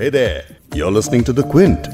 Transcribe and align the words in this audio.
Hey 0.00 0.08
there, 0.08 0.44
you're 0.74 0.90
listening 0.90 1.24
to 1.24 1.32
The 1.32 1.42
Quint. 1.42 1.88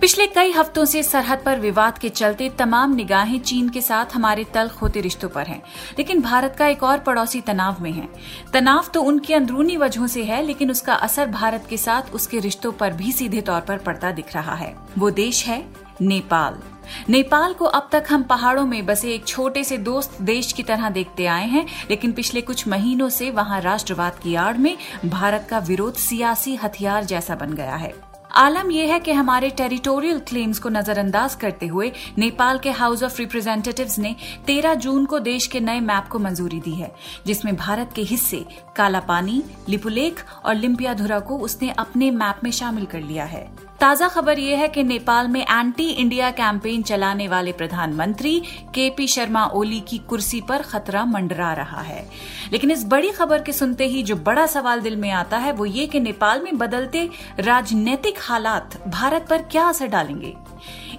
पिछले 0.00 0.26
कई 0.26 0.52
हफ्तों 0.52 0.84
से 0.84 1.02
सरहद 1.02 1.42
पर 1.44 1.60
विवाद 1.60 1.98
के 1.98 2.08
चलते 2.08 2.48
तमाम 2.58 2.94
निगाहें 2.94 3.38
चीन 3.40 3.68
के 3.68 3.80
साथ 3.80 4.14
हमारे 4.14 4.44
तल्ख 4.44 4.80
होते 4.82 5.00
रिश्तों 5.00 5.28
पर 5.28 5.46
हैं 5.46 5.60
लेकिन 5.98 6.22
भारत 6.22 6.56
का 6.58 6.66
एक 6.66 6.82
और 6.82 6.98
पड़ोसी 6.98 7.40
तनाव 7.40 7.82
में 7.82 7.92
है। 7.92 8.08
तनाव 8.52 8.90
तो 8.94 9.02
उनकी 9.02 9.34
अंदरूनी 9.34 9.76
वजहों 9.76 10.06
से 10.06 10.24
है 10.24 10.42
लेकिन 10.42 10.70
उसका 10.70 10.94
असर 10.94 11.26
भारत 11.26 11.66
के 11.70 11.76
साथ 11.76 12.14
उसके 12.14 12.38
रिश्तों 12.38 12.72
पर 12.72 12.92
भी 12.92 13.12
सीधे 13.12 13.40
तौर 13.40 13.60
पर 13.60 13.78
पड़ता 13.78 14.12
दिख 14.12 14.34
रहा 14.34 14.54
है। 14.54 14.74
वो 14.98 15.10
देश 15.10 15.44
है 15.46 15.64
नेपाल। 16.00 16.60
नेपाल 17.08 17.54
को 17.54 17.64
अब 17.64 17.88
तक 17.92 18.04
हम 18.10 18.22
पहाड़ों 18.22 18.66
में 18.66 18.86
बसे 18.86 19.14
एक 19.14 19.26
छोटे 19.26 19.64
से 19.64 19.78
दोस्त 19.78 20.22
देश 20.22 20.52
की 20.52 20.62
तरह 20.62 20.90
देखते 20.90 21.26
आए 21.26 21.46
हैं, 21.46 21.66
लेकिन 21.90 22.12
पिछले 22.12 22.40
कुछ 22.40 22.68
महीनों 22.68 23.08
से 23.08 23.30
वहाँ 23.30 23.60
राष्ट्रवाद 23.60 24.18
की 24.18 24.34
आड़ 24.34 24.56
में 24.56 24.76
भारत 25.04 25.46
का 25.50 25.58
विरोध 25.58 25.94
सियासी 25.94 26.56
हथियार 26.56 27.04
जैसा 27.04 27.34
बन 27.34 27.52
गया 27.52 27.74
है। 27.74 28.08
आलम 28.32 28.70
यह 28.70 28.92
है 28.92 29.00
कि 29.00 29.12
हमारे 29.12 29.50
टेरिटोरियल 29.50 30.18
क्लेम्स 30.18 30.58
को 30.58 30.68
नजरअंदाज 30.68 31.34
करते 31.34 31.66
हुए 31.66 31.92
नेपाल 32.18 32.58
के 32.58 32.70
हाउस 32.70 33.02
ऑफ़ 33.02 33.18
रिप्रेजेंटेटिव्स 33.18 33.98
ने 33.98 34.14
13 34.46 34.74
जून 34.74 35.04
को 35.04 35.18
देश 35.18 35.46
के 35.46 35.60
नए 35.60 35.80
मैप 35.80 36.08
को 36.08 36.18
मंजूरी 36.18 36.60
दी 36.60 36.74
है, 36.74 36.92
जिसमें 37.26 37.56
भारत 37.56 37.90
के 37.96 38.02
हिस्से 38.02 38.44
कालापानी, 38.76 39.42
लिपुलेख 39.68 40.24
और 40.44 40.54
लिम्पियाधुरा 40.54 41.20
को 41.20 41.38
उसने 41.38 41.70
अपने 41.70 42.10
मैप 42.10 42.40
में 42.44 42.50
शामिल 42.50 42.84
कर 42.84 43.00
लिया 43.00 43.24
है। 43.24 43.67
ताज़ा 43.80 44.06
खबर 44.08 44.38
यह 44.38 44.58
है 44.58 44.68
कि 44.68 44.82
नेपाल 44.82 45.28
में 45.28 45.40
एंटी 45.40 45.88
इंडिया 45.90 46.30
कैंपेन 46.30 46.82
चलाने 46.82 47.28
वाले 47.28 47.52
प्रधानमंत्री 47.52 48.40
के 48.74 48.88
पी 48.90 49.06
शर्मा 49.06 49.44
ओली 49.46 49.80
की 49.80 49.98
कुर्सी 49.98 50.40
पर 50.40 50.62
खतरा 50.62 51.04
मंडरा 51.04 51.52
रहा 51.52 51.80
है। 51.80 52.08
लेकिन 52.52 52.70
इस 52.70 52.84
बड़ी 52.84 53.10
खबर 53.10 53.42
के 53.42 53.52
सुनते 53.52 53.86
ही 53.86 54.02
जो 54.02 54.16
बड़ा 54.16 54.46
सवाल 54.46 54.80
दिल 54.80 54.96
में 54.96 55.10
आता 55.10 55.38
है 55.38 55.52
वो 55.52 55.66
ये 55.66 55.86
कि 55.86 56.00
नेपाल 56.00 56.42
में 56.42 56.58
बदलते 56.58 57.08
राजनीतिक 57.40 58.18
हालात 58.20 58.80
भारत 58.88 59.26
पर 59.30 59.42
क्या 59.42 59.68
असर 59.68 59.86
डालेंगे? 59.86 60.34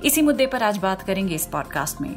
इसी 0.06 0.22
मुद्दे 0.22 0.46
पर 0.46 0.64
आज 0.64 0.78
बात 0.78 1.02
करेंगे 1.02 1.36
इस 1.36 1.48
पॉडकास्ट 1.48 2.02
में। 2.02 2.16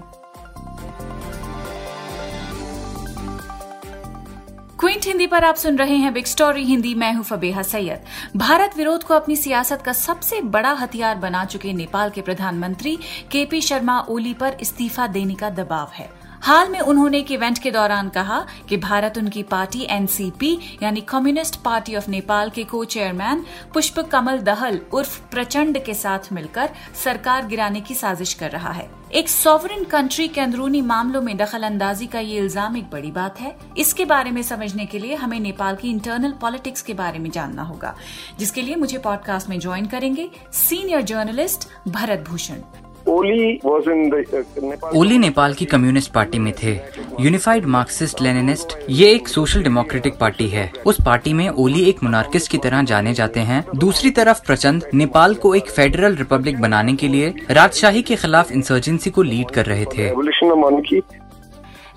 क्विंट 4.83 5.05
हिंदी 5.07 5.27
पर 5.27 5.45
आप 5.45 5.55
सुन 5.55 5.77
रहे 5.79 5.97
हैं 5.97 6.13
बिग 6.15 6.25
स्टोरी 6.25 6.65
हिंदी, 6.65 6.95
मैं 6.95 7.13
हूँ 7.15 7.25
फबेहा 7.25 7.63
सैयद। 7.63 8.05
भारत 8.37 8.77
विरोध 8.77 9.03
को 9.03 9.15
अपनी 9.15 9.37
सियासत 9.37 9.83
का 9.83 9.93
सबसे 9.93 10.41
बड़ा 10.41 10.73
हथियार 10.73 11.17
बना 11.17 11.45
चुके 11.45 11.73
नेपाल 11.73 12.11
के 12.11 12.21
प्रधानमंत्री 12.21 12.97
केपी 13.31 13.61
शर्मा 13.61 13.99
ओली 14.09 14.35
पर 14.35 14.57
इस्तीफा 14.61 15.07
देने 15.07 15.35
का 15.35 15.51
दबाव 15.51 15.91
है। 15.95 16.09
हाल 16.43 16.69
में 16.69 16.79
उन्होंने 16.81 17.19
एक 17.19 17.31
इवेंट 17.33 17.59
के 17.59 17.71
दौरान 17.71 18.09
कहा 18.09 18.39
कि 18.69 18.77
भारत 18.77 19.19
उनकी 19.19 19.43
पार्टी 19.43 19.87
एनसीपी 19.91 20.79
यानी 20.83 21.01
कम्युनिस्ट 21.01 21.57
पार्टी 21.65 21.95
ऑफ़ 21.97 22.11
नेपाल 22.11 22.51
के 22.51 22.65
को 22.65 22.85
चेयरमैन 22.85 23.45
पुष्प 23.75 24.01
कमल 24.13 24.39
दहल 24.41 24.81
उर्फ़ 24.93 25.21
प्रचंड 25.31 25.79
के 25.85 25.95
साथ 25.95 26.33
मिलकर 26.33 26.71
सरकार 27.05 27.47
गिराने 27.47 27.81
की 27.81 27.95
साजिश 27.95 28.35
कर 28.35 28.51
रहा 28.51 28.73
है। 28.73 28.91
एक 29.15 29.29
सॉवरन 29.29 29.85
कंट्री 29.85 30.29
के 30.29 30.41
अंदरूनी 30.41 30.81
मामलों 30.83 31.23
में 31.23 31.37
दखल 31.37 31.63
अंदाजी 31.63 32.07
का 32.07 32.21
ये 32.21 32.39
इल्ज़ाम 32.39 32.77
एक 32.77 32.91
बड़ी 32.91 33.11
बात 33.13 33.41
है। 33.41 33.57
इसके 33.79 34.05
बारे 34.05 34.31
में 34.31 34.43
समझने 34.43 34.87
के 34.87 34.99
लिए 34.99 35.15
हमें 35.15 35.41
नेपाल 35.41 35.77
की 35.77 35.91
इंटरनल 35.91 36.33
पॉलिटिक्स 36.41 36.83
के 36.83 36.95
बारे 36.95 37.19
में 37.19 37.31
जानना 37.31 37.63
होगा, 37.63 37.95
जिसके 38.39 38.63
लिए 38.63 38.77
मुझे 38.77 38.99
पॉडकास्ट 39.01 39.49
में 39.49 39.59
ज्वाइन 39.61 39.87
करेंगे 39.87 40.31
senior 40.53 41.03
journalist 41.03 41.69
Bharat 41.89 42.29
Bhushan. 42.29 42.82
Oli 43.09 43.61
was 43.65 43.87
in 43.87 44.01
the 44.11 44.19
uh, 44.27 44.43
Nepal. 44.65 44.95
Oli 44.97 45.19
Nepal 45.19 45.55
की 45.55 45.65
कम्युनिस्ट 45.65 46.13
पार्टी 46.13 46.39
में 46.39 46.53
थे। 46.63 46.73
यूनिफाइड 47.21 47.65
मार्क्सिस्ट 47.65 48.23
लेनिनिस्ट 48.23 48.77
ये 48.91 49.11
एक 49.13 49.29
सोशल 49.29 49.63
डेमोक्रेटिक 49.63 50.19
पार्टी 50.19 50.49
है। 50.49 50.73
उस 50.87 50.97
पार्टी 51.07 51.33
में 51.33 51.49
ओली 51.49 51.85
एक 51.85 52.03
मोनार्किस्ट 52.03 52.51
की 52.51 52.59
तरह 52.59 52.83
जाने 52.83 53.15
जाते 53.15 53.41
हैं। 53.41 53.65
दूसरी 53.77 54.11
तरफ़ 54.11 54.43
प्रचंड 54.47 54.85
नेपाल 54.95 55.35
को 55.35 55.55
एक 55.55 55.71
फेडरल 55.71 56.17
रिपब्लिक 56.17 56.61
बनाने 56.61 56.95
के 56.95 57.09
लिए 57.09 57.35
राजशाही 57.51 58.03
के 58.03 58.17
खिलाफ 58.17 58.53
इंसर्जेंसी 58.53 59.11
को 59.11 59.23
लीड 59.23 59.51
कर 59.51 59.67
रहे 59.67 59.85
थे. 59.85 60.11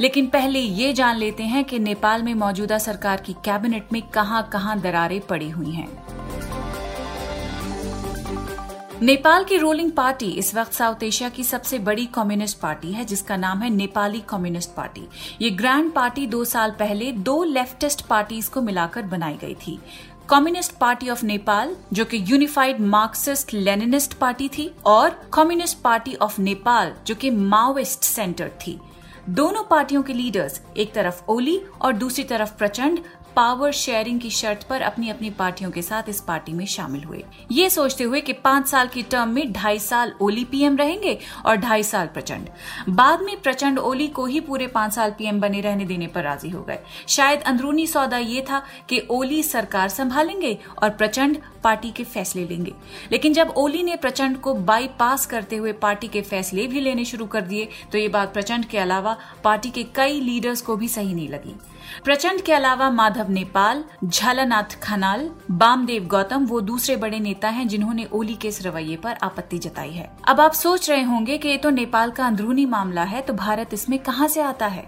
लेकिन 0.02 0.26
पहले 0.26 0.60
ये 0.60 0.94
जान 0.94 1.18
लेते 1.18 1.44
हैं 1.44 1.64
कि 1.64 1.80
नेपाल 1.80 2.24
में 2.24 2.34
मौजूदा 2.34 2.78
सरकार 2.78 3.22
की 3.26 3.34
कैबिनेट 3.34 3.94
में 3.94 4.02
कहाँ 4.02 4.50
कहाँ 4.54 4.82
दरारें 4.82 5.22
पड़ी 5.22 5.50
हुई 5.50 5.72
हैं। 5.72 5.88
नेपाल 9.02 9.44
की 9.44 9.58
रूलिंग 9.58 9.92
पार्टी 9.92 10.26
इस 10.32 10.54
वक्त 10.56 10.74
साउथ 10.74 11.04
एशिया 11.04 11.30
की 11.30 11.44
सबसे 11.44 11.80
बड़ी 11.80 12.06
कम्युनिस्ट 12.06 12.60
पार्टी 12.60 12.92
है, 12.92 13.06
जिसका 13.06 13.38
नाम 13.38 13.62
है 13.62 13.70
नेपाली 13.70 14.22
कम्युनिस्ट 14.30 14.70
पार्टी। 14.70 15.08
ये 15.42 15.50
ग्रैंड 15.50 15.92
पार्टी 15.94 16.28
दो 16.28 16.44
साल 16.46 16.72
पहले 16.72 17.12
दो 17.12 17.44
लेफ्टिस्ट 17.44 18.06
पार्टीज़ 18.08 18.50
को 18.50 18.62
मिलाकर 18.62 19.02
बनाई 19.02 19.38
गई 19.42 19.56
थी। 19.56 19.80
कम्युनिस्ट 20.30 20.78
पार्टी 20.78 21.10
ऑफ़ 21.10 21.26
नेपाल, 21.26 21.76
जो 21.94 22.06
कि 22.06 22.24
यूनिफाइड 22.28 22.80
मार्क्सिस्ट 22.82 23.54
लेनिनिस्ट 23.54 24.14
पार्टी 24.14 24.48
थी, 24.48 24.72
और 24.86 25.30
कम्युनिस्ट 25.34 25.78
पार्टी 25.82 26.16
ऑफ़ 26.16 26.42
नेपाल, 26.42 26.94
जो 27.08 27.16
कि 27.16 27.30
माओइस्ट 27.30 28.04
सेंटर 28.04 28.52
थी। 28.68 28.80
दोनों 29.30 29.64
पार्टियों 29.64 30.04
के 30.04 30.14
लीडर्स, 30.14 30.62
एक 30.78 30.94
तरफ़ 30.94 31.22
ओली 31.30 31.62
और 31.82 31.94
दूसरी 31.94 32.24
तरफ़ 32.24 32.58
प्रचंड 32.58 33.00
पावर 33.36 33.72
शेयरिंग 33.72 34.20
की 34.20 34.30
शर्त 34.30 34.64
पर 34.64 34.82
अपनी 34.82 35.10
अपनी 35.10 35.30
पार्टियों 35.30 35.72
के 35.72 35.82
साथ 35.82 36.10
इस 36.10 36.22
पार्टी 36.22 36.54
में 36.54 36.66
शामिल 36.66 37.04
हुए। 37.04 37.24
ये 37.52 37.70
सोचते 37.70 38.04
हुए 38.04 38.22
कि 38.22 38.34
पाँच 38.34 38.68
साल 38.68 38.88
की 38.88 39.04
टर्म 39.04 39.30
में 39.30 39.52
ढाई 39.54 39.80
साल 39.80 40.14
ओली 40.22 40.44
पीएम 40.44 40.78
रहेंगे 40.78 41.18
और 41.46 41.56
ढाई 41.56 41.84
साल 41.84 42.08
प्रचंड। 42.08 42.50
बाद 42.90 43.22
में 43.22 43.36
प्रचंड 43.42 43.80
ओली 43.80 44.08
को 44.08 44.26
ही 44.26 44.40
पूरे 44.40 44.68
पाँच 44.68 44.94
साल 44.94 45.12
पीएम 45.12 45.42
बने 45.42 45.62
रहने 45.62 45.86
देने 45.86 46.08
पर 46.08 46.24
राज़ी 46.24 46.50
हो 46.50 46.62
गए। 46.64 46.80
शायद 47.08 47.42
अंदरूनी 47.42 47.88
सौदा 47.88 48.18
ये 48.18 48.42
था 48.42 48.64
कि 48.90 49.02
ओली 49.10 49.42
सरकार 49.44 49.90
संभालेंगे 49.90 50.58
और 50.84 50.90
प्रचंड 50.90 51.38
पार्टी 51.66 51.92
के 51.92 52.04
फैसले 52.06 52.46
लेंगे। 52.46 52.74
लेकिन 53.12 53.34
जब 53.34 53.54
ओली 53.58 53.84
ने 53.84 53.96
प्रचंड 53.98 54.38
को 54.38 54.54
बाईपास 54.64 55.26
करते 55.26 55.56
हुए 55.56 55.72
पार्टी 55.82 56.08
के 56.08 56.22
फैसले 56.24 56.68
भी 56.68 56.82
लेने 56.82 57.06
शुरू 57.06 57.26
कर 57.28 57.42
दिए 57.44 57.70
तो 57.92 57.98
ये 57.98 58.08
बात 58.10 58.34
प्रचंड 58.34 58.66
के 58.66 58.78
अलावा 58.78 59.18
पार्टी 59.44 59.70
के 59.70 59.84
कई 59.96 60.20
लीडर्स 60.22 60.62
को 60.62 60.76
भी 60.76 60.88
सही 60.88 61.14
नहीं 61.14 61.30
लगी। 61.30 61.56
प्रचंड 62.04 62.42
के 62.42 62.54
अलावा 62.54 62.90
माधव 62.90 63.30
नेपाल, 63.32 63.84
झालानाथ 64.04 64.80
खनाल, 64.84 65.30
बामदेव 65.52 66.06
गौतम, 66.06 66.46
वो 66.46 66.62
दूसरे 66.62 66.96
बड़े 66.96 67.20
नेता 67.20 67.50
हैं 67.50 67.68
जिन्होंने 67.68 68.08
ओली 68.14 68.36
के 68.36 68.48
इस 68.48 68.62
रवैये 68.66 68.96
पर 68.96 69.18
आपत्ति 69.24 69.58
जताई 69.58 69.92
है। 69.92 70.10
अब 70.28 70.40
आप 70.40 70.54
सोच 70.54 70.90
रहे 70.90 71.04
होंगे 71.04 71.38
कि 71.38 71.50
ये 71.50 71.58
तो 71.58 71.70
नेपाल 71.70 72.12
का 72.12 72.26
अंदरूनी 72.28 72.66
मामला 72.66 73.04
है 73.04 73.22
तो 73.22 73.34
भारत 73.36 73.74
इसमें 73.74 73.98
कहाँ 74.00 74.28
से 74.28 74.42
आता 74.42 74.68
है? 74.68 74.88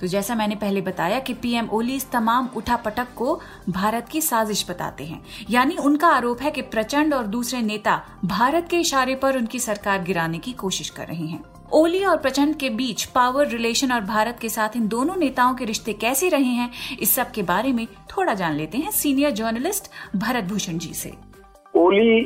तो 0.00 0.06
जैसा 0.06 0.34
मैंने 0.34 0.54
पहले 0.56 0.80
बताया 0.80 1.18
कि 1.20 1.34
पीएम 1.34 1.68
ओली 1.72 1.94
इस 1.96 2.10
तमाम 2.10 2.48
उठापटक 2.56 3.14
को 3.16 3.34
भारत 3.70 4.08
की 4.08 4.20
साजिश 4.20 4.64
बताते 4.70 5.04
हैं 5.04 5.20
यानी 5.50 5.76
उनका 5.82 6.08
आरोप 6.08 6.42
है 6.42 6.50
कि 6.50 6.62
प्रचंड 6.70 7.14
और 7.14 7.26
दूसरे 7.26 7.62
नेता 7.62 8.02
भारत 8.26 8.68
के 8.70 8.80
इशारे 8.80 9.14
पर 9.14 9.36
उनकी 9.36 9.58
सरकार 9.60 10.02
गिराने 10.02 10.38
की 10.38 10.52
कोशिश 10.54 10.90
कर 10.90 11.06
रहे 11.06 11.26
हैं 11.26 11.44
ओली 11.74 12.04
और 12.04 12.16
प्रचंड 12.16 12.56
के 12.56 12.68
बीच 12.70 13.04
पावर 13.14 13.48
रिलेशन 13.48 13.92
और 13.92 14.00
भारत 14.02 14.38
के 14.40 14.48
साथ 14.48 14.76
इन 14.76 14.88
दोनों 14.88 15.16
नेताओं 15.16 15.54
के 15.54 15.64
रिश्ते 15.64 15.92
कैसे 15.94 16.28
रहे 16.28 16.52
हैं 16.52 16.70
इस 17.00 17.14
सब 17.14 17.30
के 17.30 17.42
बारे 17.44 17.72
में 17.72 17.86
थोड़ा 18.16 18.34
जान 18.34 18.54
लेते 18.54 18.78
हैं 18.78 18.90
सीनियर 18.90 19.30
जर्नलिस्ट 19.32 19.90
भरत 20.16 20.44
भूषण 20.44 20.78
जी 20.78 20.94
से 20.94 21.12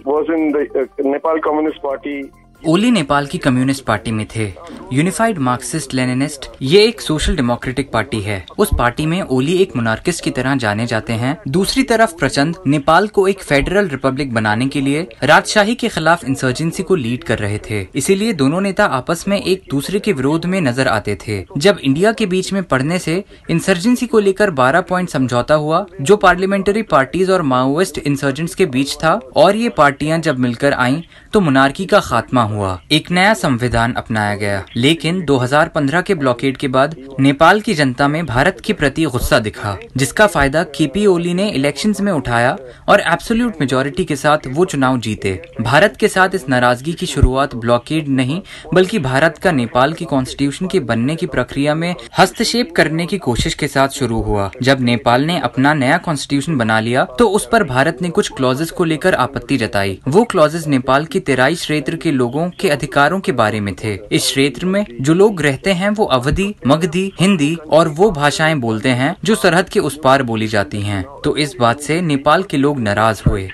was 0.05 0.29
in 0.29 0.53
the 0.53 0.63
uh, 0.75 0.87
Nepal 1.05 1.39
Communist 1.41 1.83
Party. 1.83 2.33
ओली 2.69 2.91
नेपाल 2.91 3.27
की 3.27 3.39
कम्युनिस्ट 3.39 3.85
पार्टी 3.85 4.11
में 4.11 4.27
थे। 4.37 4.45
यूनिफाइड 4.93 5.39
मार्क्सिस्ट 5.39 5.95
लेनिनिस्ट 5.95 6.47
ये 6.63 6.83
एक 6.87 7.01
सोशल 7.01 7.37
डेमोक्रेटिक 7.37 7.91
पार्टी 7.91 8.21
है। 8.21 8.45
उस 8.59 8.71
पार्टी 8.79 9.07
में 9.07 9.23
ओली 9.23 9.57
एक 9.59 9.75
मोनार्किस्ट 9.77 10.25
की 10.25 10.31
तरह 10.31 10.55
जाने 10.57 10.87
जाते 10.87 11.13
हैं। 11.13 11.37
दूसरी 11.49 11.83
तरफ़ 11.83 12.15
प्रचंड 12.17 12.57
नेपाल 12.67 13.09
को 13.09 13.27
एक 13.29 13.43
फेडरल 13.43 13.89
रिपब्लिक 13.89 14.35
बनाने 14.35 14.69
के 14.69 14.81
लिए 14.81 15.07
राजशाही 15.23 15.75
के 15.75 15.89
खिलाफ 15.89 16.25
इंसर्जेंसी 16.25 16.83
को 16.83 16.95
लीड 16.95 17.25
कर 17.25 17.39
रहे 17.39 17.59
थे। 17.71 17.81
इसीलिए 17.95 18.33
दोनों 18.33 18.61
नेता 18.61 18.85
आपस 18.85 19.25
में 19.29 19.41
एक 19.43 19.65
दूसरे 19.71 20.01
के 20.01 20.13
विरोध 20.13 20.47
में 20.47 20.61
नज़र 20.61 20.89
आते 20.89 21.19
थे। 21.27 21.45
जब 21.59 21.79
इंडिया 21.79 22.13
के 22.13 22.27
बीच 22.27 22.53
में 22.53 22.63
पड़ने 22.63 22.99
से 22.99 23.23
इंसर्जेंसी 23.51 24.07
को 24.07 24.19
लेकर 24.19 24.51
12 24.53 24.81
पॉइंट 24.81 25.09
समझौता 25.09 25.55
हुआ, 25.55 25.85
जो 26.01 26.17
पार्लियामेंट्री 26.17 26.83
पार्टीज़ 26.83 27.33
और 27.33 27.43
माओइस्ट 27.43 27.99
इंसर्जेंट्स 27.99 28.55
के 28.55 28.67
बीच 28.67 28.95
था, 28.95 29.21
और 29.37 29.57
ये 29.57 29.69
पार्टियाँ 29.69 30.19
जब 30.19 30.39
मिलकर 30.39 30.73
आईं 30.73 31.03
तो 31.33 31.41
मोनार्की 31.41 31.85
का 31.87 32.01
खात्मा 32.01 32.43
हुआ। 32.53 32.81
एक 32.93 33.11
नया 33.11 33.35
संविधान 33.35 33.93
अपनाया 33.93 34.35
गया। 34.37 34.63
लेकिन 34.77 35.25
2015 35.25 36.01
के 36.01 36.15
ब्लॉकेड 36.15 36.57
के 36.57 36.69
बाद 36.69 36.97
नेपाल 37.21 37.61
की 37.61 37.75
जनता 37.75 38.09
में 38.09 38.25
भारत 38.27 38.61
के 38.65 38.73
प्रति 38.73 39.05
गुस्सा 39.05 39.39
दिखा, 39.39 39.77
जिसका 39.97 40.27
फ़ायदा 40.27 40.63
केपी 40.77 41.07
ओली 41.07 41.35
ने 41.35 41.49
इलेक्शंस 41.51 42.01
में 42.01 42.13
उठाया 42.13 42.57
और 42.89 43.01
एब्सोल्यूट 43.01 43.61
मेजोरिटी 43.61 44.05
के 44.05 44.17
साथ 44.17 44.47
वो 44.49 44.65
चुनाव 44.65 44.99
जीते। 44.99 45.41
भारत 45.61 45.97
के 45.97 46.09
साथ 46.09 46.35
इस 46.35 46.49
नाराज़गी 46.49 46.93
की 46.93 47.07
शुरुआत 47.07 47.55
ब्लॉकेड 47.55 48.09
नहीं, 48.09 48.41
बल्कि 48.75 48.99
भारत 48.99 49.39
का 49.39 49.53
नेपाल 49.53 49.93
की 49.93 50.05
कॉन्स्टिट्यूशन 50.05 50.67
के 50.67 50.81
बनने 50.81 51.17
की 51.17 51.27
प्रक्रिया 51.27 51.75
में 51.75 51.95
हस्तक्षेप 52.19 52.73
करने 52.73 53.07
की 53.07 53.19
कोशिश 53.19 53.55
के 53.55 53.69
साथ 53.69 53.89
शुरू 53.89 54.21
हुआ। 54.21 54.51
जब 54.63 54.81
नेपाल 54.81 55.23
ने 55.23 55.39
अपना 55.41 55.75
नया 55.75 55.99
कॉन्स्टिट्यूशन 55.99 56.57
बना 56.57 56.81
लिया 56.81 57.05
तो 57.19 57.29
उस 57.29 57.49
पर 57.53 57.65
भारत 57.65 57.99
ने 58.03 58.11
कुछ 58.11 58.29
क्लॉजेस 58.33 58.71
को 58.71 58.85
लेकर 58.85 59.15
आपत्ति 59.15 59.57
जताई। 59.57 59.99
वो 60.09 60.25
क्लॉजेस 60.25 60.67
नेपाल 60.67 61.05
की 61.05 61.21
तेराई 61.21 61.55
क्षेत्र 61.55 61.97
के 61.97 62.11
लोगों 62.11 62.42
लोगों 62.43 62.59
के 62.61 62.69
अधिकारों 62.69 63.21
के 63.21 63.33
बारे 63.33 63.61
में 63.61 63.75
थे। 63.75 63.95
इस 64.13 64.23
क्षेत्र 64.23 64.67
में 64.67 64.85
जो 65.01 65.15
लोग 65.15 65.43
रहते 65.43 65.73
हैं 65.73 65.91
वो 65.91 66.05
अवधि 66.05 66.55
मगधी 66.67 67.13
हिंदी 67.21 67.55
और 67.71 67.89
वो 67.89 68.11
भाषाएँ 68.11 68.55
बोलते 68.55 68.89
हैं 68.89 69.15
जो 69.25 69.35
सरहद 69.35 69.69
के 69.69 69.81
उस 69.81 69.99
पार 70.05 70.23
बोली 70.23 70.47
जाती 70.47 70.81
हैं। 70.81 71.05
तो 71.25 71.37
इस 71.37 71.55
बात 71.61 71.81
से 71.81 72.01
नेपाल 72.01 72.43
के 72.43 72.57
लोग 72.57 72.81
नाराज़ 72.81 73.23
हुए। 73.29 73.49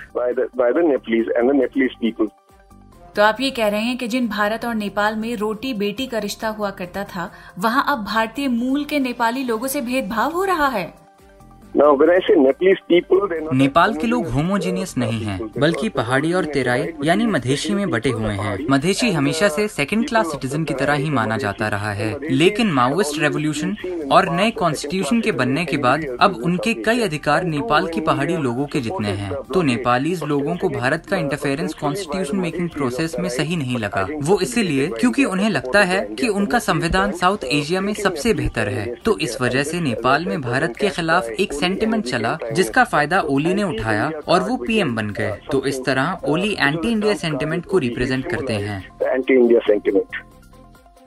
तो 3.16 3.22
आप 3.22 3.40
ये 3.40 3.50
कह 3.50 3.68
रहे 3.68 3.80
हैं 3.80 3.96
कि 3.98 4.08
जिन 4.08 4.28
भारत 4.28 4.64
और 4.64 4.74
नेपाल 4.74 5.16
में 5.16 5.36
रोटी 5.36 5.72
बेटी 5.74 6.06
का 6.06 6.18
रिश्ता 6.18 6.48
हुआ 6.48 6.70
करता 6.70 7.04
था 7.04 7.30
वहाँ 7.58 7.84
अब 7.88 8.04
भारतीय 8.04 8.48
मूल 8.48 8.84
के 8.84 8.98
नेपाली 8.98 9.44
लोगों 9.44 9.68
से 9.68 9.80
भेदभाव 9.80 10.32
हो 10.32 10.44
रहा 10.44 10.68
है। 10.68 11.07
नेपाल 13.52 13.94
के 13.94 14.06
लोग 14.06 14.26
होमोजीनियस 14.26 14.94
नहीं 14.98 15.20
हैं, 15.20 15.50
बल्कि 15.58 15.88
पहाड़ी 15.88 16.32
और 16.32 16.44
तेराई 16.44 16.86
यानी 17.04 17.26
मधेशी 17.26 17.74
में 17.74 17.90
बटे 17.90 18.10
हुए 18.10 18.32
हैं। 18.32 18.66
मधेशी 18.70 19.10
हमेशा 19.10 19.48
से 19.48 19.68
सेकंड 19.68 20.08
क्लास 20.08 20.26
सिटीजन 20.26 20.64
की 20.64 20.74
तरह 20.74 20.92
ही 20.92 21.10
माना 21.10 21.36
जाता 21.36 21.68
रहा 21.68 21.92
है। 21.92 22.16
लेकिन 22.30 22.72
माओइस्ट 22.72 23.20
रेवोल्यूशन 23.20 23.76
और 24.12 24.28
नए 24.28 24.50
कॉन्स्टिट्यूशन 24.50 25.20
के 25.20 25.32
बनने 25.32 25.64
के 25.64 25.76
बाद 25.76 26.04
अब 26.20 26.40
उनके 26.44 26.74
कई 26.74 27.00
अधिकार 27.00 27.44
नेपाल 27.44 27.86
की 27.86 28.00
पहाड़ी 28.00 28.36
लोगों 28.36 28.66
के 28.66 28.80
जितने 28.80 29.08
हैं। 29.08 29.34
तो 29.54 29.62
नेपाली 29.62 30.16
लोगों 30.26 30.56
को 30.56 30.68
भारत 30.68 31.06
का 31.06 31.16
इंटरफेरेंस 31.16 31.74
कॉन्स्टिट्यूशन 31.74 32.36
मेकिंग 32.36 32.68
प्रोसेस 32.68 33.16
में 33.18 33.28
सही 33.28 33.56
नहीं 33.56 33.78
लगा। 33.78 34.06
वो 34.20 34.40
इसीलिए 34.40 34.86
क्योंकि 34.86 35.24
उन्हें 35.24 35.50
लगता 35.50 35.82
है 35.82 36.00
कि 36.14 36.28
उनका 36.28 36.58
संविधान 36.58 37.12
साउथ 37.12 37.44
एशिया 37.44 37.80
में 37.80 37.92
सबसे 37.94 38.34
बेहतर 38.34 38.68
है। 38.68 38.94
तो 38.94 39.18
इस 39.18 39.40
वजह 39.40 39.62
से 39.62 39.80
नेपाल 39.80 40.24
में 40.24 40.40
भारत 40.40 40.76
के 40.76 40.88
खिलाफ 40.88 41.28
एक 41.28 41.52
सेंटिमेंट 41.60 42.04
चला 42.04 42.36
जिसका 42.52 42.84
फ़ायदा 42.84 43.20
ओली 43.30 43.54
ने 43.54 43.62
उठाया 43.64 44.10
और 44.28 44.42
वो 44.42 44.56
पीएम 44.58 44.94
बन 44.96 45.10
गए। 45.10 45.32
तो 45.52 45.64
इस 45.66 45.84
तरह 45.84 46.18
ओली 46.26 46.52
एंटी 46.52 46.88
इंडिया 46.90 47.14
सेंटिमेंट 47.16 47.66
को 47.66 47.78
रिप्रेजेंट 47.78 48.30
करते 48.30 48.54
हैं। 48.54 48.84
एंटी 49.04 49.34
इंडिया 49.34 49.60
सेंटिमेंट 49.66 50.22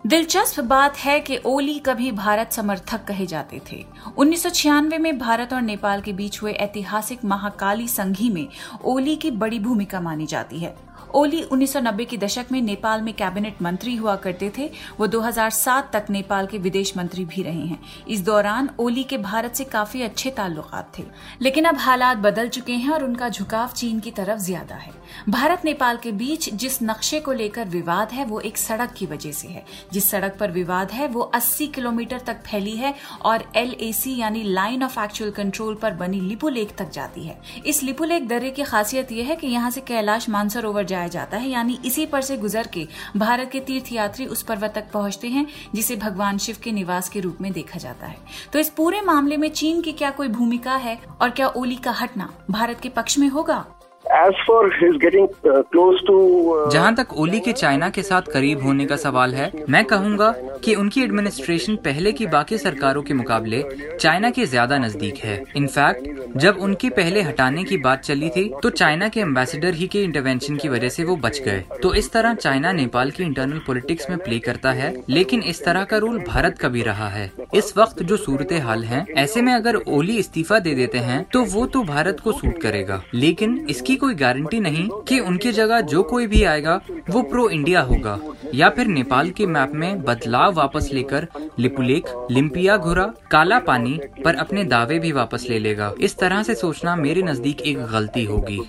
दिलचस्प 0.03 0.59
बात 0.59 0.97
है 0.97 1.19
कि 1.19 1.37
ओली 1.45 1.77
कभी 1.79 2.11
भारत 2.11 2.51
समर्थक 2.51 3.03
कहे 3.07 3.25
जाते 3.25 3.59
थे। 3.71 3.83
उन्नीस 4.17 4.43
सौ 4.43 4.49
छियानवे 4.49 4.97
में 4.97 5.17
भारत 5.19 5.53
और 5.53 5.61
नेपाल 5.61 6.01
के 6.01 6.13
बीच 6.13 6.41
हुए 6.41 6.51
ऐतिहासिक 6.53 7.25
महाकाली 7.25 7.87
संघी 7.87 8.29
में 8.29 8.47
ओली 8.85 9.15
की 9.15 9.31
बड़ी 9.33 9.59
भूमिका 9.59 10.01
मानी 10.01 10.25
जाती 10.25 10.59
है। 10.59 10.73
ओली 11.15 11.41
1990 11.43 12.05
के 12.05 12.17
दशक 12.17 12.45
में 12.51 12.61
नेपाल 12.61 13.01
में 13.01 13.13
कैबिनेट 13.13 13.61
मंत्री 13.61 13.95
हुआ 13.95 14.15
करते 14.15 14.51
थे। 14.57 14.69
वो 14.99 15.07
2007 15.07 15.91
तक 15.93 16.05
नेपाल 16.09 16.47
के 16.47 16.57
विदेश 16.57 16.97
मंत्री 16.97 17.25
भी 17.25 17.43
रहे 17.43 17.65
हैं। 17.65 17.79
इस 18.07 18.21
दौरान 18.21 18.69
ओली 18.79 19.03
के 19.03 19.17
भारत 19.17 19.55
से 19.55 19.63
काफ़ी 19.63 20.01
अच्छे 20.01 20.29
ताल्लुकात 20.29 20.91
थे। 20.99 21.03
लेकिन 21.41 21.65
अब 21.65 21.77
हालात 21.77 22.17
बदल 22.17 22.47
चुके 22.47 22.73
हैं 22.73 22.89
और 22.89 23.03
उनका 23.03 23.29
झुकाव 23.29 23.67
चीन 23.67 23.99
की 23.99 24.11
तरफ़ 24.11 24.39
ज़्यादा 24.39 24.75
है। 24.75 24.91
भारत 25.29 25.65
नेपाल 25.65 25.97
के 25.97 26.11
बीच 26.11 26.49
जिस 26.53 26.81
नक्शे 26.83 27.19
को 27.19 27.31
लेकर 27.31 27.67
विवाद 27.67 28.11
है, 28.11 28.25
वो 28.25 28.39
एक 28.39 28.57
सड़क 28.57 28.91
की 28.91 29.05
वजह 29.05 29.31
से 29.31 29.47
है। 29.47 29.65
जिस 29.93 30.09
सड़क 30.09 30.37
पर 30.39 30.51
विवाद 30.51 30.91
है, 30.91 31.07
वो 31.07 31.21
80 31.21 31.67
किलोमीटर 31.67 32.19
तक 32.19 32.43
फैली 32.43 32.75
है 32.77 32.93
और 33.21 33.43
एलएसी 33.55 34.15
यानी 34.17 34.43
लाइन 34.43 34.83
ऑफ़ 34.83 34.99
एक्चुअल 34.99 35.31
कंट्रोल 35.31 35.75
पर 35.75 35.93
बनी 35.93 36.19
लिपुलेख 36.21 36.75
तक 36.77 36.91
जाती 36.91 37.23
है। 37.23 37.39
इस 37.65 37.83
लिपुलेख 37.83 38.27
दर्रे 38.27 38.49
की 38.49 38.63
खासियत 38.63 39.11
यह 39.11 39.27
है 39.27 39.35
कि 39.35 39.47
यहाँ 39.47 39.71
से 39.71 39.81
कैलाश 39.81 40.29
मानसरोवर 40.29 40.85
जाया 41.01 41.07
जाता 41.07 41.37
है 41.37 41.49
यानी 41.49 41.79
इसी 41.85 42.05
पर 42.05 42.21
से 42.21 42.37
गुजर 42.37 42.67
के 42.67 42.87
भारत 43.17 43.49
के 43.51 43.59
तीर्थ 43.59 43.91
यात्री 43.93 44.25
उस 44.25 44.41
पर्वत 44.41 44.73
तक 44.75 44.91
पहुँचते 44.93 45.27
हैं 45.27 45.45
जिसे 45.75 45.95
भगवान 45.95 46.37
शिव 46.37 46.57
के 46.63 46.71
निवास 46.71 47.09
के 47.09 47.19
रूप 47.19 47.37
में 47.41 47.51
देखा 47.51 47.79
जाता 47.79 48.07
है। 48.07 48.17
तो 48.53 48.59
इस 48.59 48.69
पूरे 48.69 49.01
मामले 49.01 49.37
में 49.37 49.49
चीन 49.49 49.81
की 49.81 49.91
क्या 49.91 50.09
कोई 50.11 50.27
भूमिका 50.27 50.75
है 50.75 50.97
और 51.21 51.29
क्या 51.29 51.47
ओली 51.47 51.75
का 51.75 51.91
हटना 51.91 52.29
भारत 52.51 52.79
के 52.79 52.89
पक्ष 52.89 53.19
में 53.19 53.27
होगा? 53.27 53.65
As 54.05 54.39
for 54.45 54.61
his 54.77 54.95
getting 55.01 55.27
uh, 55.49 55.61
close 55.73 55.99
to 56.07 56.15
uh, 56.53 56.71
जहाँ 56.71 56.95
तक 56.95 57.13
ओली 57.13 57.39
के 57.39 57.51
चाइना 57.51 57.89
के 57.89 58.03
साथ 58.03 58.21
करीब 58.21 58.63
होने 58.63 58.85
का 58.85 58.95
सवाल 58.95 59.33
है 59.35 59.51
मैं 59.69 59.83
कहूँगा 59.85 60.33
कि 60.63 60.75
उनकी 60.75 61.01
एडमिनिस्ट्रेशन 61.03 61.75
पहले 61.85 62.11
की 62.11 62.25
बाकी 62.27 62.57
सरकारों 62.57 63.01
के 63.01 63.13
मुकाबले 63.13 63.63
चाइना 63.99 64.29
के 64.29 64.45
ज़्यादा 64.45 64.77
नज़दीक 64.77 65.17
है। 65.17 65.43
इनफैक्ट 65.57 66.37
जब 66.37 66.57
उनके 66.61 66.89
पहले 66.91 67.21
हटाने 67.21 67.63
की 67.63 67.77
बात 67.79 68.01
चली 68.01 68.29
थी 68.29 68.43
तो 68.63 68.69
चाइना 68.71 69.07
के 69.09 69.19
एम्बेसडर 69.19 69.73
ही 69.73 69.87
के 69.87 70.03
इंटरवेंशन 70.03 70.55
की 70.55 70.69
वजह 70.69 70.89
से 70.89 71.03
वो 71.03 71.15
बच 71.17 71.41
गए। 71.41 71.63
तो 71.83 71.93
इस 71.93 72.11
तरह 72.11 72.33
चाइना 72.35 72.71
नेपाल 72.73 73.11
की 73.11 73.23
इंटरनल 73.23 73.59
पॉलिटिक्स 73.67 74.09
में 74.09 74.17
प्ले 74.19 74.39
करता 74.41 74.71
है, 74.71 74.93
लेकिन 75.09 75.43
इस 75.43 75.63
तरह 75.65 75.83
का 75.83 75.97
रोल 75.97 76.19
भारत 76.23 76.57
का 76.57 76.69
भी 76.69 76.81
रहा 76.83 77.09
है। 77.09 77.29
इस 77.53 77.73
वक्त 77.77 78.03
जो 78.03 78.17
सूरत 78.17 78.53
हाल 78.63 78.83
है, 78.83 79.05
ऐसे 79.17 79.41
में 79.41 79.53
अगर 79.53 79.75
ओली 79.75 80.17
इस्तीफा 80.17 80.59
दे 80.59 80.73
देते 80.75 80.97
हैं 80.99 81.23
तो 81.33 81.43
वो 81.45 81.65
तो 81.67 81.83
भारत 81.83 82.19
को 82.19 82.31
सूट 82.31 82.61
करेगा। 82.61 83.01
लेकिन 83.15 83.57
इसकी 83.69 83.95
कोई 83.95 84.13
गारंटी 84.15 84.59
नहीं 84.59 84.87
कि 85.07 85.19
उनकी 85.21 85.51
जगह 85.51 85.81
जो 85.83 86.03
कोई 86.03 86.27
भी 86.27 86.43
आएगा, 86.45 86.79
वो 87.09 87.21
प्रो 87.23 87.47
इंडिया 87.49 87.81
होगा, 87.81 88.19
या 88.53 88.69
फिर 88.69 88.87
नेपाल 88.89 89.29
के 89.31 89.45
मैप 89.47 89.71
में 89.75 90.01
बदलाव 90.03 90.50
वापस 90.51 90.89
लेकर 90.93 91.27
लिपुलेख 91.59 92.13
लिम्पिया 92.31 92.77
घुरा 92.77 93.05
काला 93.31 93.59
पानी 93.59 93.99
पर 94.25 94.35
अपने 94.35 94.63
दावे 94.63 94.99
भी 94.99 95.11
वापस 95.11 95.45
ले 95.49 95.59
लेगा। 95.59 95.93
इस 96.01 96.17
तरह 96.17 96.43
से 96.43 96.55
सोचना 96.55 96.95
मेरे 96.95 97.21
नज़दीक 97.21 97.61
एक 97.61 97.85
गलती 97.85 98.25
होगी। 98.25 98.59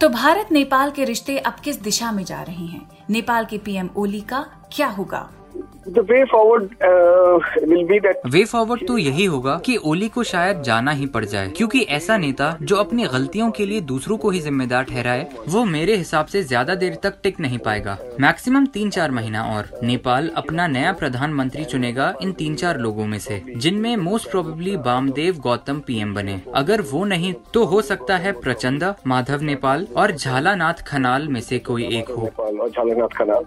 तो 0.00 0.08
भारत 0.08 0.48
नेपाल 0.52 0.90
के 0.90 1.04
रिश्ते 1.04 1.38
अब 1.38 1.56
किस 1.64 1.82
दिशा 1.82 2.12
में 2.12 2.24
जा 2.24 2.42
रहे 2.42 2.66
हैं? 2.66 2.88
नेपाल 3.10 3.44
के 3.44 3.58
पीएम 3.58 3.90
ओली 3.96 4.20
का 4.20 4.46
क्या 4.72 4.86
होगा? 4.86 5.28
Way 5.88 6.24
forward 6.24 6.62
will 7.68 7.84
be 7.86 7.98
that 8.00 8.20
way 8.32 8.44
forward 8.44 8.86
तो 8.88 8.96
यही 8.98 9.24
होगा 9.24 9.54
कि 9.66 9.76
ओली 9.84 10.08
को 10.08 10.22
शायद 10.24 10.62
जाना 10.62 10.90
ही 10.90 11.06
पड़ 11.06 11.24
जाए 11.24 11.48
क्योंकि 11.48 11.80
ऐसा 11.90 12.16
नेता 12.16 12.56
जो 12.62 12.76
अपनी 12.76 13.06
गलतियों 13.12 13.50
के 13.50 13.66
लिए 13.66 13.80
दूसरों 13.82 14.16
को 14.18 14.30
ही 14.30 14.40
जिम्मेदार 14.40 14.84
ठहराए 14.84 15.26
वो 15.48 15.64
मेरे 15.64 15.96
हिसाब 15.96 16.26
से 16.26 16.42
ज़्यादा 16.42 16.74
देर 16.74 16.98
तक 17.02 17.18
टिक 17.22 17.40
नहीं 17.40 17.58
पाएगा। 17.58 17.96
मैक्सिमम 18.20 18.66
तीन 18.66 18.90
चार 18.90 19.10
महीना 19.10 19.42
और। 19.46 19.70
नेपाल 19.82 20.30
अपना 20.36 20.66
नया 20.66 20.92
प्रधानमंत्री 20.92 21.64
चुनेगा 21.64 22.12
इन 22.22 22.32
तीन 22.32 22.54
चार 22.54 22.78
लोगों 22.78 23.06
में 23.06 23.18
से 23.18 23.42
जिनमें 23.56 23.96
most 23.98 24.30
probably 24.30 24.76
Bamdev 24.78 25.38
Gautam 25.38 25.80
PM 25.86 26.14
बने। 26.14 26.40
अगर 26.54 26.80
वो 26.92 27.04
नहीं 27.04 27.32
तो 27.54 27.64
हो 27.64 27.82
सकता 27.82 28.16
है 28.16 28.32
प्रचंदा 28.40 28.94
माधव 29.06 29.42
नेपाल 29.42 29.86
और 29.96 30.12
झालानाथ 30.12 30.86
खनाल 30.86 31.28
में 31.28 31.40
से 31.40 31.58
कोई 31.60 31.84
एक 31.98 32.10
हो। 32.10 32.30
झालानाथ 32.68 33.16
खनाल। 33.16 33.44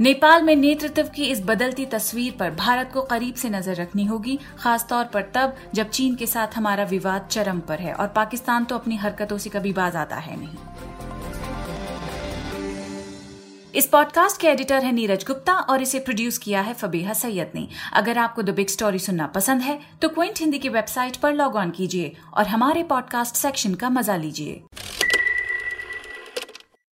नेपाल 0.00 0.42
में 0.42 0.54
नेतृत्व 0.56 1.08
की 1.16 1.24
इस 1.24 1.40
बदलती 1.46 1.84
तस्वीर 1.86 2.34
पर 2.38 2.50
भारत 2.50 2.90
को 2.94 3.02
करीब 3.02 3.34
से 3.34 3.50
नज़र 3.50 3.74
रखनी 3.74 4.04
होगी, 4.04 4.38
खासतौर 4.58 5.04
पर 5.04 5.22
तब 5.34 5.56
जब 5.74 5.90
चीन 5.90 6.14
के 6.14 6.26
साथ 6.26 6.56
हमारा 6.56 6.84
विवाद 6.84 7.28
चरम 7.30 7.60
पर 7.60 7.80
है 7.80 7.92
और 7.92 8.08
पाकिस्तान 8.16 8.64
तो 8.64 8.74
अपनी 8.74 8.96
हरकतों 8.96 9.38
से 9.38 9.50
कभी 9.50 9.72
बाज 9.72 9.96
आता 9.96 10.16
है 10.16 10.36
नहीं। 10.36 10.56
इस 13.74 13.86
पॉडकास्ट 13.86 14.40
के 14.40 14.46
एडिटर 14.48 14.84
है 14.84 14.92
नीरज 14.92 15.24
गुप्ता 15.26 15.52
और 15.52 15.82
इसे 15.82 15.98
प्रोड्यूस 15.98 16.38
किया 16.38 16.60
है 16.60 16.74
फबीहा 16.74 17.12
सैयद 17.12 17.52
ने। 17.54 17.66
अगर 17.92 18.18
आपको 18.18 18.42
द 18.42 18.50
बिग 18.50 18.68
स्टोरी 18.68 18.98
सुनना 18.98 19.26
पसंद 19.34 19.62
है 19.62 19.78
तो 20.02 20.08
क्विंट 20.08 20.40
हिंदी 20.40 20.58
की 20.58 20.68
वेबसाइट 20.70 21.16
पर 21.16 21.34
लॉग 21.34 21.56
ऑन 21.56 21.70
कीजिए 21.70 22.12
और 22.34 22.46
हमारे 22.46 22.82
पॉडकास्ट 22.84 23.36
सेक्शन 23.36 23.74
का 23.74 23.90
मज़ा 23.90 24.16
लीजिए। 24.16 24.62